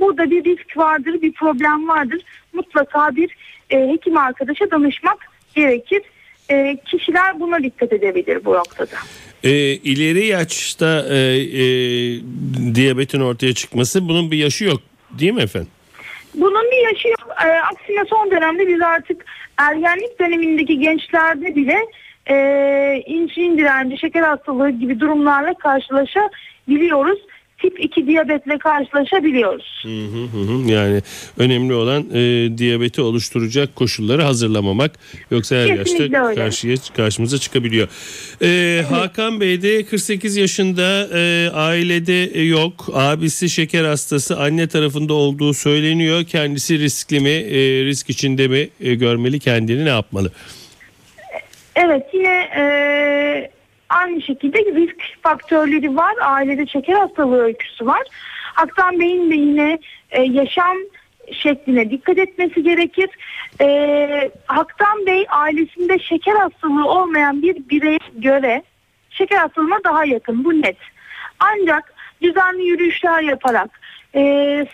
burada 0.00 0.30
bir 0.30 0.44
risk 0.44 0.76
vardır, 0.76 1.22
bir 1.22 1.32
problem 1.32 1.88
vardır. 1.88 2.20
Mutlaka 2.52 3.16
bir 3.16 3.30
e, 3.70 3.88
hekim 3.88 4.16
arkadaşa 4.16 4.70
danışmak 4.70 5.18
gerekir. 5.54 6.02
E, 6.50 6.76
kişiler 6.84 7.40
buna 7.40 7.62
dikkat 7.62 7.92
edebilir 7.92 8.44
bu 8.44 8.54
noktada. 8.54 8.96
E, 9.44 9.50
ileri 9.74 10.26
yaşta 10.26 11.06
e, 11.10 11.16
e, 11.16 11.64
diyabetin 12.74 13.20
ortaya 13.20 13.54
çıkması 13.54 14.08
bunun 14.08 14.30
bir 14.30 14.36
yaşı 14.36 14.64
yok 14.64 14.80
değil 15.10 15.32
mi 15.32 15.42
efendim? 15.42 15.70
Bunun 16.34 16.64
bir 16.70 16.92
yaşı 16.92 17.08
yok. 17.08 17.28
E, 17.44 17.48
aksine 17.48 18.04
son 18.10 18.30
dönemde 18.30 18.68
biz 18.68 18.82
artık 18.82 19.24
ergenlik 19.56 20.20
dönemindeki 20.20 20.78
gençlerde 20.78 21.56
bile 21.56 21.78
e, 22.30 22.36
insülin 23.06 23.58
direnci, 23.58 23.98
şeker 23.98 24.22
hastalığı 24.22 24.70
gibi 24.70 25.00
durumlarla 25.00 25.54
karşılaşabiliyoruz. 25.54 27.18
Tip 27.62 27.84
2 27.84 28.06
diyabetle 28.06 28.58
karşılaşabiliyoruz. 28.58 29.82
Hı 29.82 29.88
hı 29.88 30.24
hı. 30.24 30.70
Yani 30.70 31.02
önemli 31.38 31.74
olan 31.74 32.06
e, 32.14 32.58
diyabeti 32.58 33.00
oluşturacak 33.00 33.76
koşulları 33.76 34.22
hazırlamamak. 34.22 34.92
Yoksa 35.30 35.56
her 35.56 35.66
Kesinlikle 35.76 36.04
yaşta 36.04 36.28
öyle. 36.28 36.40
karşıya 36.40 36.76
karşımıza 36.96 37.38
çıkabiliyor. 37.38 37.88
E, 38.42 38.82
Hakan 38.90 39.40
Bey 39.40 39.62
de 39.62 39.84
48 39.84 40.36
yaşında 40.36 41.08
e, 41.18 41.50
ailede 41.54 42.40
yok. 42.40 42.88
Abisi 42.94 43.50
şeker 43.50 43.84
hastası 43.84 44.38
anne 44.38 44.68
tarafında 44.68 45.14
olduğu 45.14 45.54
söyleniyor. 45.54 46.24
Kendisi 46.24 46.78
riskli 46.78 47.20
mi, 47.20 47.28
e, 47.30 47.84
risk 47.84 48.10
içinde 48.10 48.48
mi 48.48 48.68
e, 48.80 48.94
görmeli 48.94 49.40
kendini 49.40 49.84
ne 49.84 49.88
yapmalı? 49.88 50.32
Evet 51.76 52.02
yine 52.14 52.48
e, 52.58 53.50
aynı 53.88 54.22
şekilde 54.22 54.58
risk 54.58 55.22
faktörleri 55.22 55.96
var. 55.96 56.14
Ailede 56.20 56.66
şeker 56.66 56.94
hastalığı 56.94 57.42
öyküsü 57.42 57.86
var. 57.86 58.02
Aktan 58.56 59.00
Bey'in 59.00 59.30
de 59.30 59.34
yine 59.34 59.78
e, 60.10 60.22
yaşam 60.22 60.76
şekline 61.32 61.90
dikkat 61.90 62.18
etmesi 62.18 62.62
gerekir. 62.62 63.10
E, 63.60 64.30
Haktan 64.46 65.06
Bey 65.06 65.26
ailesinde 65.28 65.98
şeker 65.98 66.34
hastalığı 66.34 66.88
olmayan 66.88 67.42
bir 67.42 67.68
bireye 67.68 67.98
göre 68.14 68.62
şeker 69.10 69.38
hastalığına 69.38 69.84
daha 69.84 70.04
yakın 70.04 70.44
bu 70.44 70.62
net. 70.62 70.76
Ancak 71.40 71.94
düzenli 72.22 72.64
yürüyüşler 72.64 73.22
yaparak 73.22 73.80
e, 74.14 74.66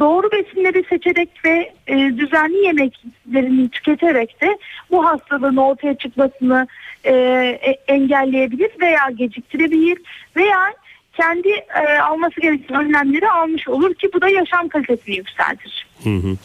doğru 0.00 0.32
besinleri 0.32 0.84
seçerek 0.88 1.28
ve 1.44 1.72
e, 1.86 1.94
düzenli 1.96 2.64
yemeklerini 2.64 3.68
tüketerek 3.68 4.40
de 4.40 4.58
bu 4.90 5.04
hastalığın 5.04 5.56
ortaya 5.56 5.94
çıkmasını 5.94 6.66
e, 7.04 7.12
e, 7.12 7.76
engelleyebilir 7.88 8.70
veya 8.80 9.10
geciktirebilir 9.18 9.98
veya 10.36 10.74
kendi 11.16 11.48
e, 11.48 11.98
alması 11.98 12.40
gereken 12.40 12.84
önlemleri 12.84 13.30
almış 13.30 13.68
olur 13.68 13.94
ki 13.94 14.08
bu 14.14 14.20
da 14.20 14.28
yaşam 14.28 14.68
kalitesini 14.68 15.16
yükseltir. 15.16 15.86
Hı 16.04 16.10
hı. 16.10 16.36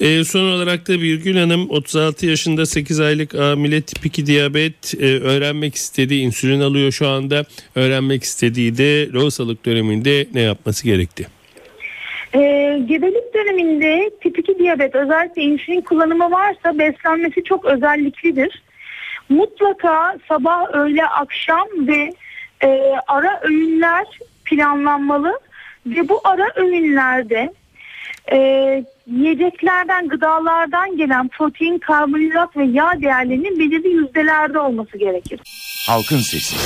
E, 0.00 0.24
son 0.24 0.48
olarak 0.48 0.88
da 0.88 1.00
Birgül 1.00 1.36
Hanım 1.36 1.70
36 1.70 2.26
yaşında 2.26 2.66
8 2.66 3.00
aylık 3.00 3.34
hamile 3.34 3.80
tip 3.80 4.06
2 4.06 4.26
diyabet 4.26 4.94
e, 4.94 5.20
öğrenmek 5.20 5.74
istediği 5.74 6.22
insülin 6.22 6.60
alıyor 6.60 6.92
şu 6.92 7.08
anda. 7.08 7.44
Öğrenmek 7.74 8.22
istediği 8.22 8.78
de 8.78 9.08
lohusalık 9.12 9.66
döneminde 9.66 10.26
ne 10.34 10.40
yapması 10.40 10.84
gerekti? 10.84 11.35
E, 12.36 12.40
gebelik 12.86 13.34
döneminde 13.34 14.10
tip 14.22 14.38
2 14.38 14.58
diyabet 14.58 14.94
özellikle 14.94 15.42
insülin 15.42 15.80
kullanımı 15.80 16.30
varsa 16.30 16.78
beslenmesi 16.78 17.44
çok 17.44 17.64
özelliklidir. 17.64 18.62
Mutlaka 19.28 20.16
sabah, 20.28 20.74
öğle, 20.74 21.06
akşam 21.06 21.66
ve 21.72 22.12
e, 22.62 22.92
ara 23.06 23.40
öğünler 23.42 24.06
planlanmalı 24.44 25.38
ve 25.86 26.08
bu 26.08 26.20
ara 26.24 26.46
öğünlerde 26.56 27.52
e, 28.32 28.38
yiyeceklerden, 29.06 30.08
gıdalardan 30.08 30.96
gelen 30.96 31.28
protein, 31.28 31.78
karbonhidrat 31.78 32.56
ve 32.56 32.64
yağ 32.64 33.00
değerlerinin 33.00 33.58
belirli 33.58 33.88
yüzdelerde 33.88 34.58
olması 34.58 34.98
gerekir. 34.98 35.40
Halkın 35.88 36.18
Sesi. 36.18 36.56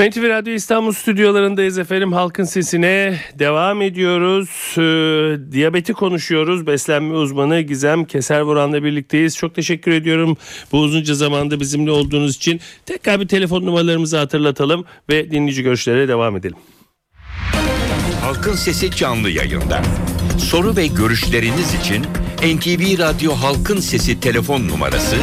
NTV 0.00 0.28
Radyo 0.28 0.52
İstanbul 0.52 0.92
stüdyolarındayız 0.92 1.78
efendim. 1.78 2.12
Halkın 2.12 2.44
sesine 2.44 3.20
devam 3.38 3.82
ediyoruz. 3.82 4.48
Ee, 4.78 5.52
diyabeti 5.52 5.92
konuşuyoruz. 5.92 6.66
Beslenme 6.66 7.14
uzmanı 7.14 7.60
Gizem 7.60 8.04
Keservuran'la 8.04 8.84
birlikteyiz. 8.84 9.36
Çok 9.36 9.54
teşekkür 9.54 9.92
ediyorum 9.92 10.36
bu 10.72 10.80
uzunca 10.80 11.14
zamanda 11.14 11.60
bizimle 11.60 11.90
olduğunuz 11.90 12.36
için. 12.36 12.60
Tekrar 12.86 13.20
bir 13.20 13.28
telefon 13.28 13.66
numaralarımızı 13.66 14.18
hatırlatalım 14.18 14.84
ve 15.10 15.30
dinleyici 15.30 15.62
görüşlere 15.62 16.08
devam 16.08 16.36
edelim. 16.36 16.56
Halkın 18.20 18.54
Sesi 18.54 18.90
canlı 18.90 19.30
yayında. 19.30 19.82
Soru 20.38 20.76
ve 20.76 20.86
görüşleriniz 20.86 21.74
için 21.74 22.02
NTV 22.42 22.98
Radyo 22.98 23.32
Halkın 23.32 23.80
Sesi 23.80 24.20
telefon 24.20 24.68
numarası 24.68 25.16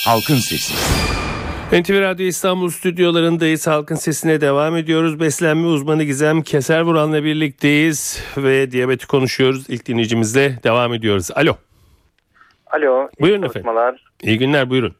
Halkın 0.06 0.34
Sesi. 0.34 0.74
NTV 1.72 2.00
Radyo 2.00 2.26
İstanbul 2.26 2.70
stüdyolarındayız. 2.70 3.66
Halkın 3.66 3.94
sesine 3.94 4.40
devam 4.40 4.76
ediyoruz. 4.76 5.20
Beslenme 5.20 5.66
uzmanı 5.66 6.04
Gizem 6.04 6.42
Keservuran'la 6.42 7.24
birlikteyiz 7.24 8.22
ve 8.36 8.70
diyabeti 8.70 9.06
konuşuyoruz. 9.06 9.64
İlk 9.68 9.86
dinleyicimizle 9.86 10.58
devam 10.64 10.94
ediyoruz. 10.94 11.28
Alo. 11.34 11.56
Alo. 12.66 13.02
iyi 13.02 13.08
Buyurun 13.20 13.42
efendim. 13.42 13.70
İyi 14.22 14.38
günler 14.38 14.70
buyurun. 14.70 14.94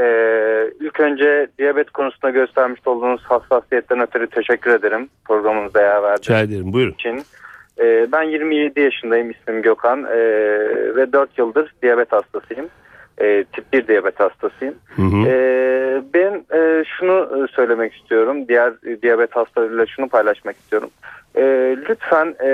Ee, 0.00 0.70
ilk 0.80 1.00
önce 1.00 1.46
diyabet 1.58 1.90
konusunda 1.90 2.30
göstermiş 2.30 2.80
olduğunuz 2.86 3.22
hassasiyetten 3.22 4.00
ötürü 4.00 4.26
teşekkür 4.26 4.70
ederim 4.70 5.08
programınıza 5.24 5.82
yer 5.82 6.02
verdiğiniz 6.02 6.20
Rica 6.20 6.40
ederim 6.40 6.72
buyurun. 6.72 6.92
için. 6.92 7.22
Ee, 7.80 8.06
ben 8.12 8.22
27 8.22 8.80
yaşındayım 8.80 9.30
ismim 9.30 9.62
Gökhan 9.62 10.04
ee, 10.04 10.16
ve 10.96 11.12
4 11.12 11.38
yıldır 11.38 11.74
diyabet 11.82 12.12
hastasıyım. 12.12 12.68
Ee, 13.20 13.44
tip 13.52 13.72
1 13.72 13.88
diyabet 13.88 14.20
hastasıyım. 14.20 14.74
Hı 14.96 15.02
hı. 15.02 15.26
Ee, 15.26 16.02
ben 16.14 16.44
e, 16.58 16.84
şunu 16.84 17.44
e, 17.44 17.52
söylemek 17.52 17.94
istiyorum. 17.94 18.48
Diğer 18.48 18.72
e, 18.86 19.02
diyabet 19.02 19.36
hastalarıyla 19.36 19.86
şunu 19.86 20.08
paylaşmak 20.08 20.56
istiyorum. 20.56 20.90
Ee, 21.36 21.76
lütfen 21.88 22.34
e, 22.40 22.50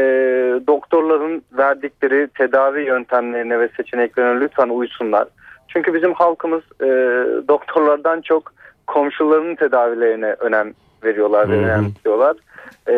doktorların 0.66 1.42
verdikleri 1.52 2.28
tedavi 2.28 2.82
yöntemlerine 2.82 3.60
ve 3.60 3.68
seçeneklerine 3.76 4.40
lütfen 4.40 4.68
uysunlar. 4.68 5.28
Çünkü 5.72 5.94
bizim 5.94 6.14
halkımız 6.14 6.62
e, 6.80 6.86
doktorlardan 7.48 8.20
çok 8.20 8.52
komşularının 8.86 9.54
tedavilerine 9.54 10.32
önem 10.32 10.72
veriyorlar 11.04 11.50
ve 11.50 11.56
önemsiyorlar. 11.56 12.36
E, 12.88 12.94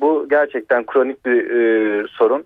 bu 0.00 0.26
gerçekten 0.30 0.86
kronik 0.86 1.26
bir 1.26 1.50
e, 1.50 2.06
sorun. 2.08 2.44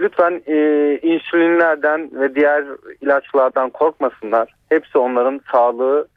Lütfen 0.00 0.42
e, 0.46 0.58
insülinlerden 1.02 2.10
ve 2.12 2.34
diğer 2.34 2.64
ilaçlardan 3.00 3.70
korkmasınlar. 3.70 4.54
Hepsi 4.68 4.98
onların 4.98 5.40
sağlığı, 5.52 6.08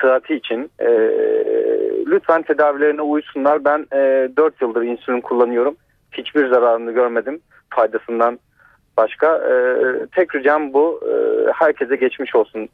sıhhati 0.00 0.34
için. 0.34 0.70
E, 0.78 0.88
lütfen 2.06 2.42
tedavilerine 2.42 3.02
uysunlar. 3.02 3.64
Ben 3.64 3.86
e, 3.92 4.28
4 4.36 4.62
yıldır 4.62 4.82
insülin 4.82 5.20
kullanıyorum. 5.20 5.76
Hiçbir 6.12 6.48
zararını 6.48 6.92
görmedim 6.92 7.40
faydasından 7.70 8.38
başka. 8.96 9.36
E, 9.36 9.52
tek 10.14 10.34
ricam 10.34 10.72
bu. 10.72 11.00
E, 11.08 11.12
herkese 11.52 11.96
geçmiş 11.96 12.34
olsun 12.34 12.68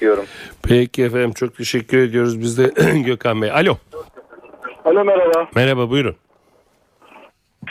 diyorum. 0.00 0.24
Peki 0.68 1.04
efendim 1.04 1.32
çok 1.32 1.56
teşekkür 1.56 1.98
ediyoruz 1.98 2.40
biz 2.40 2.58
de 2.58 2.70
Gökhan 3.06 3.42
Bey. 3.42 3.50
Alo. 3.50 3.74
Alo 4.84 5.04
merhaba. 5.04 5.48
Merhaba 5.54 5.90
buyurun. 5.90 6.16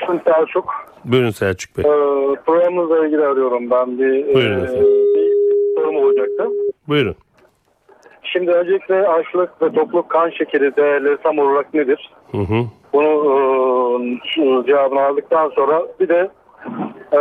Ben 0.10 0.22
Selçuk. 0.28 0.74
Buyurun 1.06 1.30
Selçuk 1.30 1.78
Bey. 1.78 1.84
Ee, 1.86 2.36
programınızla 2.46 3.06
ilgili 3.06 3.26
arıyorum 3.26 3.70
ben. 3.72 4.00
Bir, 4.00 4.34
Buyurun 4.34 4.60
e, 4.60 4.64
efendim. 4.64 4.86
bir 5.16 5.32
sorum 5.76 5.96
olacaktı. 5.96 6.48
Buyurun. 6.88 7.16
şimdi 8.24 8.52
öncelikle 8.52 9.08
açlık 9.08 9.62
ve 9.62 9.72
tokluk 9.74 10.10
kan 10.10 10.30
şekeri 10.30 10.76
değerleri 10.76 11.18
tam 11.24 11.40
olarak 11.40 11.74
nedir? 11.74 12.12
Hı 12.32 12.38
hı. 12.38 12.66
Bunu 12.94 13.08
e, 14.64 14.68
cevabını 14.68 15.02
aldıktan 15.02 15.50
sonra 15.50 15.82
bir 16.00 16.10
de 16.10 16.30
e, 17.12 17.20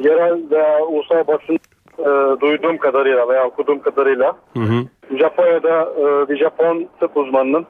yerel 0.00 0.40
veya 0.50 0.84
ulusal 0.84 1.26
basın 1.26 1.58
e, 1.98 2.40
duyduğum 2.40 2.78
kadarıyla 2.78 3.28
veya 3.28 3.46
okuduğum 3.46 3.78
kadarıyla 3.78 4.36
Hı 4.56 4.60
hı. 4.60 5.16
Japonya'da 5.18 5.92
e, 5.98 6.28
bir 6.28 6.36
Japon 6.36 6.88
tıp 7.00 7.16
uzmanının 7.16 7.66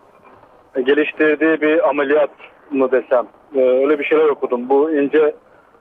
geliştirdiği 0.84 1.60
bir 1.60 1.88
ameliyat 1.88 2.30
mı 2.70 2.92
desem 2.92 3.26
e, 3.54 3.60
öyle 3.60 3.98
bir 3.98 4.04
şeyler 4.04 4.28
okudum. 4.28 4.68
Bu 4.68 4.90
ince 4.90 5.34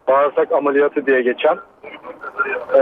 bağırsak 0.07 0.51
ameliyatı 0.51 1.05
diye 1.05 1.21
geçen. 1.21 1.57
E, 2.75 2.81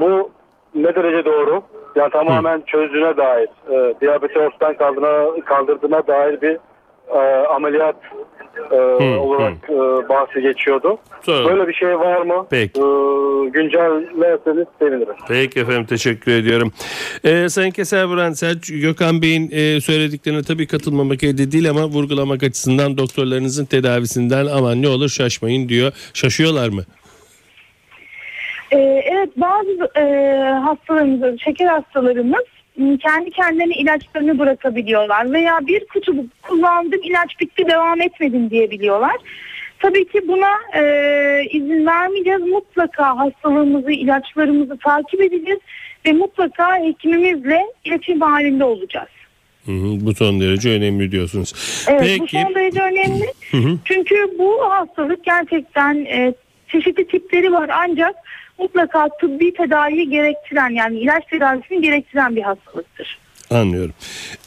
bu 0.00 0.30
ne 0.74 0.94
derece 0.94 1.24
doğru? 1.24 1.62
Yani 1.96 2.10
tamamen 2.10 2.60
çözdüğüne 2.60 3.16
dair, 3.16 3.48
e, 3.70 3.94
diyabeti 4.00 4.38
ortadan 4.38 4.74
kaldırdığına, 4.74 5.44
kaldırdığına 5.44 6.06
dair 6.06 6.40
bir 6.40 6.58
e, 7.08 7.46
ameliyat 7.46 7.96
e, 8.72 9.04
olarak 9.18 9.52
e, 9.70 10.08
bahsi 10.08 10.40
geçiyordu. 10.42 10.98
Sonra- 11.22 11.48
Böyle 11.48 11.68
bir 11.68 11.74
şey 11.74 11.98
var 11.98 12.20
mı? 12.22 12.46
Peki. 12.50 12.80
E, 12.80 12.84
güncellerseniz 13.50 14.66
sevinirim. 14.78 15.14
Peki 15.28 15.60
efendim 15.60 15.86
teşekkür 15.86 16.32
ediyorum. 16.32 16.72
Ee, 17.24 17.48
Sayın 17.48 17.70
Keser 17.70 18.08
Buran 18.08 18.32
Selçuk 18.32 18.80
Gökhan 18.80 19.22
Bey'in 19.22 19.50
e, 19.52 19.80
söylediklerine 19.80 20.42
tabii 20.42 20.66
katılmamak 20.66 21.22
elde 21.24 21.52
değil 21.52 21.70
ama 21.70 21.84
vurgulamak 21.86 22.42
açısından 22.42 22.98
doktorlarınızın 22.98 23.64
tedavisinden 23.64 24.46
aman 24.46 24.82
ne 24.82 24.88
olur 24.88 25.08
şaşmayın 25.08 25.68
diyor. 25.68 25.92
Şaşıyorlar 26.14 26.68
mı? 26.68 26.82
Ee, 28.72 28.76
evet 29.12 29.28
bazı 29.36 30.00
e, 30.00 30.04
hastalarımız, 30.64 31.40
şeker 31.40 31.66
hastalarımız 31.66 32.44
kendi 32.76 33.30
kendilerine 33.30 33.74
ilaçlarını 33.74 34.38
bırakabiliyorlar 34.38 35.32
veya 35.32 35.66
bir 35.66 35.86
kutu 35.86 36.12
kullandım 36.42 37.00
ilaç 37.02 37.40
bitti 37.40 37.66
devam 37.66 38.00
etmedim 38.00 38.50
diyebiliyorlar. 38.50 39.16
Tabii 39.78 40.08
ki 40.08 40.28
buna 40.28 40.80
e, 40.80 40.82
izin 41.50 41.86
vermeyeceğiz. 41.86 42.40
Mutlaka 42.40 43.18
hastalığımızı, 43.18 43.90
ilaçlarımızı 43.90 44.78
takip 44.78 45.20
edeceğiz 45.20 45.60
ve 46.06 46.12
mutlaka 46.12 46.76
hekimimizle 46.76 47.66
iletişim 47.84 48.20
halinde 48.20 48.64
olacağız. 48.64 49.08
Hı 49.66 49.72
hı, 49.72 50.06
bu 50.06 50.14
son 50.14 50.40
derece 50.40 50.70
önemli 50.70 51.12
diyorsunuz. 51.12 51.52
Evet 51.88 52.20
bu 52.20 52.24
Peki. 52.24 52.42
son 52.42 52.54
derece 52.54 52.80
önemli. 52.82 53.32
Hı 53.50 53.56
hı. 53.56 53.78
Çünkü 53.84 54.14
bu 54.38 54.70
hastalık 54.70 55.24
gerçekten 55.24 55.94
e, 55.94 56.34
çeşitli 56.68 57.06
tipleri 57.06 57.52
var 57.52 57.70
ancak 57.72 58.14
mutlaka 58.58 59.08
tıbbi 59.20 59.54
tedaviyi 59.54 60.10
gerektiren 60.10 60.70
yani 60.70 60.98
ilaç 60.98 61.26
tedavisini 61.26 61.82
gerektiren 61.82 62.36
bir 62.36 62.42
hastalıktır. 62.42 63.18
Anlıyorum. 63.50 63.94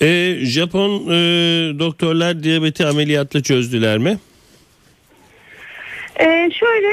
Ee, 0.02 0.36
Japon 0.42 0.90
e, 0.90 1.16
doktorlar 1.80 2.44
diyabeti 2.44 2.86
ameliyatla 2.86 3.44
çözdüler 3.44 3.98
mi? 3.98 4.18
E, 6.20 6.50
şöyle 6.52 6.88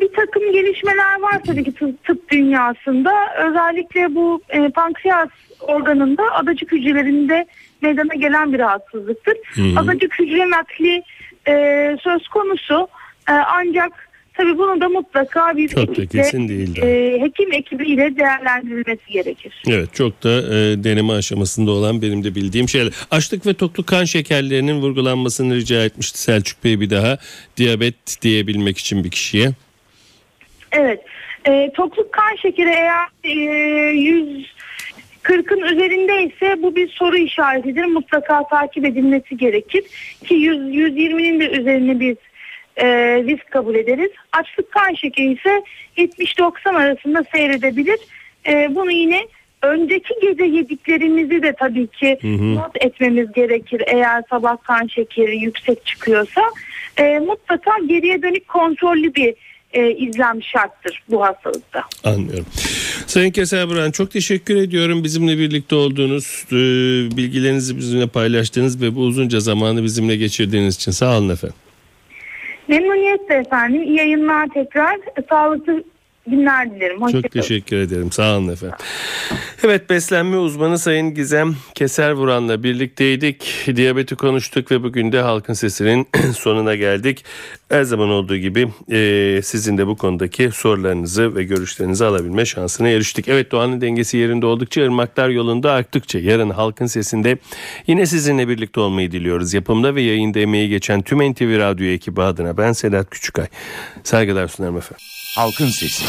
bir 0.00 0.12
takım 0.12 0.52
gelişmeler 0.52 1.20
var 1.20 1.40
tabii 1.46 1.64
ki 1.64 1.74
tıp, 1.74 2.04
tıp 2.04 2.30
dünyasında. 2.30 3.12
Özellikle 3.48 4.14
bu 4.14 4.42
e, 4.48 4.68
pankreas 4.68 5.28
organında 5.60 6.22
adacık 6.34 6.72
hücrelerinde 6.72 7.46
meydana 7.82 8.14
gelen 8.14 8.52
bir 8.52 8.58
rahatsızlıktır. 8.58 9.34
hı. 9.54 9.80
Adacık 9.80 10.18
hücre 10.18 10.50
nakli 10.50 11.02
e, 11.48 11.96
söz 12.02 12.28
konusu 12.28 12.88
E, 13.28 13.32
ancak 13.32 14.08
tabii 14.34 14.58
bunu 14.58 14.80
da 14.80 14.88
mutlaka 14.88 15.56
bir 15.56 15.68
Çok 15.68 15.96
da 15.96 16.06
kesin 16.06 16.48
değildi. 16.48 16.80
e, 16.80 17.20
hekim 17.20 17.52
ekibiyle 17.52 18.16
değerlendirilmesi 18.16 19.12
gerekir. 19.12 19.62
Evet 19.68 19.94
çok 19.94 20.22
da 20.22 20.30
e, 20.30 20.84
deneme 20.84 21.12
aşamasında 21.12 21.70
olan 21.70 22.02
benim 22.02 22.24
de 22.24 22.34
bildiğim 22.34 22.68
şeyler. 22.68 22.92
Açlık 23.10 23.46
ve 23.46 23.54
tokluk 23.54 23.86
kan 23.86 24.04
şekerlerinin 24.04 24.80
vurgulanmasını 24.80 25.54
rica 25.54 25.84
etmişti 25.84 26.18
Selçuk 26.20 26.64
Bey 26.64 26.80
bir 26.80 26.90
daha. 26.90 27.18
Diyabet 27.56 28.22
diyebilmek 28.22 28.78
için 28.78 29.04
bir 29.04 29.10
kişiye. 29.10 29.50
Evet. 30.72 31.00
E, 31.48 31.70
tokluk 31.74 32.12
kan 32.12 32.36
şekeri 32.42 32.68
eğer 32.70 33.06
e, 33.24 33.34
140'ın 35.24 35.60
üzerindeyse 35.74 36.62
bu 36.62 36.76
bir 36.76 36.88
soru 36.88 37.16
işaretidir. 37.16 37.84
Mutlaka 37.84 38.48
takip 38.48 38.84
edilmesi 38.84 39.36
gerekir. 39.36 39.82
Ki 40.26 40.34
100, 40.34 40.58
120'nin 40.58 41.40
de 41.40 41.50
üzerine 41.50 42.00
biz 42.00 42.16
e, 42.76 42.86
risk 43.26 43.50
kabul 43.50 43.74
ederiz. 43.74 44.10
Açlık 44.32 44.72
kan 44.72 44.94
şekeri 44.94 45.32
ise 45.32 45.62
70-90 45.96 46.76
arasında 46.76 47.24
seyredebilir. 47.32 47.98
E, 48.46 48.74
bunu 48.74 48.90
yine 48.90 49.26
önceki 49.62 50.14
gece 50.22 50.44
yediklerimizi 50.44 51.42
de 51.42 51.52
tabii 51.58 51.86
ki 51.86 52.18
not 52.54 52.84
etmemiz 52.84 53.32
gerekir. 53.32 53.82
Eğer 53.86 54.22
sabah 54.30 54.56
kan 54.62 54.86
şekeri 54.86 55.38
yüksek 55.38 55.86
çıkıyorsa 55.86 56.42
e, 56.96 57.18
mutlaka 57.18 57.72
geriye 57.88 58.22
dönük 58.22 58.48
kontrollü 58.48 59.14
bir 59.14 59.34
e, 59.72 59.90
izlem 59.90 60.42
şarttır 60.42 61.02
bu 61.08 61.22
hastalıkta. 61.22 61.84
Anlıyorum. 62.04 62.46
Sayın 63.06 63.30
Keser 63.30 63.68
Buran 63.68 63.90
çok 63.90 64.10
teşekkür 64.10 64.56
ediyorum 64.56 65.04
bizimle 65.04 65.38
birlikte 65.38 65.74
olduğunuz, 65.74 66.44
e, 66.48 66.56
bilgilerinizi 67.16 67.76
bizimle 67.76 68.06
paylaştığınız 68.06 68.82
ve 68.82 68.96
bu 68.96 69.00
uzunca 69.00 69.40
zamanı 69.40 69.84
bizimle 69.84 70.16
geçirdiğiniz 70.16 70.74
için 70.76 70.92
sağ 70.92 71.18
olun 71.18 71.28
efendim. 71.28 71.56
Memnuniyetle 72.72 73.34
efendim. 73.34 73.82
İyi 73.82 73.96
yayınlar 73.96 74.48
tekrar. 74.54 75.00
Sağlıklı 75.28 75.84
günler 76.26 76.74
dilerim. 76.74 76.98
Çok 76.98 77.02
Hoşçakalın. 77.02 77.42
teşekkür 77.42 77.76
ederim. 77.76 78.12
Sağ 78.12 78.36
olun 78.38 78.48
efendim. 78.48 78.76
Evet 79.64 79.90
beslenme 79.90 80.36
uzmanı 80.36 80.78
Sayın 80.78 81.14
Gizem 81.14 81.56
Keser 81.74 82.10
Vuran'la 82.12 82.62
birlikteydik. 82.62 83.66
Diyabeti 83.76 84.14
konuştuk 84.14 84.70
ve 84.70 84.82
bugün 84.82 85.12
de 85.12 85.20
Halkın 85.20 85.54
Sesi'nin 85.54 86.08
sonuna 86.36 86.74
geldik. 86.74 87.24
Her 87.68 87.82
zaman 87.82 88.08
olduğu 88.08 88.36
gibi 88.36 88.68
e, 88.90 89.40
sizin 89.42 89.78
de 89.78 89.86
bu 89.86 89.96
konudaki 89.96 90.50
sorularınızı 90.50 91.36
ve 91.36 91.44
görüşlerinizi 91.44 92.04
alabilme 92.04 92.44
şansına 92.44 92.88
eriştik. 92.88 93.28
Evet 93.28 93.52
doğanın 93.52 93.80
dengesi 93.80 94.16
yerinde 94.16 94.46
oldukça 94.46 94.82
ırmaklar 94.82 95.28
yolunda 95.28 95.72
arttıkça 95.72 96.18
yarın 96.18 96.50
Halkın 96.50 96.86
Sesi'nde 96.86 97.38
yine 97.86 98.06
sizinle 98.06 98.48
birlikte 98.48 98.80
olmayı 98.80 99.12
diliyoruz. 99.12 99.54
Yapımda 99.54 99.94
ve 99.94 100.02
yayında 100.02 100.38
emeği 100.38 100.68
geçen 100.68 101.02
tüm 101.02 101.32
NTV 101.32 101.58
Radyo 101.58 101.86
ekibi 101.86 102.22
adına 102.22 102.56
ben 102.56 102.72
Sedat 102.72 103.10
Küçükay. 103.10 103.46
Saygılar 104.04 104.48
sunarım 104.48 104.76
efendim. 104.76 105.21
Halkın 105.34 105.68
Sesi. 105.70 106.04